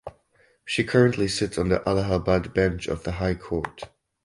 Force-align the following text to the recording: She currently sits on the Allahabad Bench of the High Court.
She 0.65 0.83
currently 0.83 1.27
sits 1.27 1.59
on 1.59 1.69
the 1.69 1.87
Allahabad 1.87 2.55
Bench 2.55 2.87
of 2.87 3.03
the 3.03 3.11
High 3.11 3.35
Court. 3.35 3.83